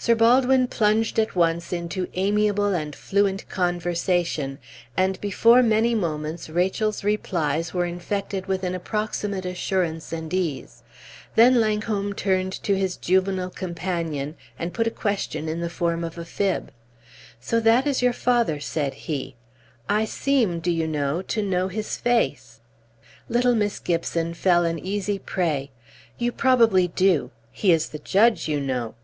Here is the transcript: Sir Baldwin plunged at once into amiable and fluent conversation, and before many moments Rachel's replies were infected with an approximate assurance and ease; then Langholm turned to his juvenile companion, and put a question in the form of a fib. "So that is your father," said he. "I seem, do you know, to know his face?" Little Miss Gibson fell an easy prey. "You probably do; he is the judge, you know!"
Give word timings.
Sir 0.00 0.14
Baldwin 0.14 0.68
plunged 0.68 1.18
at 1.18 1.34
once 1.34 1.72
into 1.72 2.06
amiable 2.14 2.72
and 2.72 2.94
fluent 2.94 3.48
conversation, 3.48 4.60
and 4.96 5.20
before 5.20 5.60
many 5.64 5.96
moments 5.96 6.48
Rachel's 6.48 7.02
replies 7.02 7.74
were 7.74 7.84
infected 7.84 8.46
with 8.46 8.62
an 8.62 8.76
approximate 8.76 9.44
assurance 9.44 10.12
and 10.12 10.32
ease; 10.32 10.84
then 11.34 11.60
Langholm 11.60 12.12
turned 12.12 12.52
to 12.62 12.76
his 12.78 12.96
juvenile 12.96 13.50
companion, 13.50 14.36
and 14.56 14.72
put 14.72 14.86
a 14.86 14.92
question 14.92 15.48
in 15.48 15.58
the 15.58 15.68
form 15.68 16.04
of 16.04 16.16
a 16.16 16.24
fib. 16.24 16.70
"So 17.40 17.58
that 17.58 17.84
is 17.84 18.00
your 18.00 18.12
father," 18.12 18.60
said 18.60 18.94
he. 18.94 19.34
"I 19.88 20.04
seem, 20.04 20.60
do 20.60 20.70
you 20.70 20.86
know, 20.86 21.20
to 21.22 21.42
know 21.42 21.66
his 21.66 21.96
face?" 21.96 22.60
Little 23.28 23.56
Miss 23.56 23.80
Gibson 23.80 24.34
fell 24.34 24.64
an 24.64 24.78
easy 24.78 25.18
prey. 25.18 25.72
"You 26.16 26.30
probably 26.30 26.86
do; 26.86 27.32
he 27.50 27.72
is 27.72 27.88
the 27.88 27.98
judge, 27.98 28.46
you 28.46 28.60
know!" 28.60 28.94